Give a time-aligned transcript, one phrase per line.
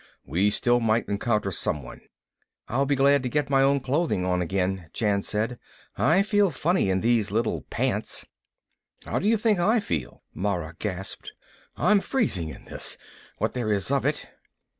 [0.25, 2.01] We still might encounter someone."
[2.67, 5.59] "I'll be glad to get my own clothing on again," Jan said.
[5.95, 8.25] "I feel funny in these little pants."
[9.05, 11.33] "How do you think I feel?" Mara gasped.
[11.75, 12.97] "I'm freezing in this,
[13.37, 14.27] what there is of it."